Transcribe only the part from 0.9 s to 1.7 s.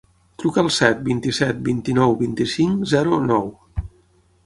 vint-i-set,